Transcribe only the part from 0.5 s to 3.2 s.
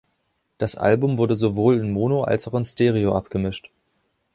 Das Album wurde sowohl in Mono als auch in Stereo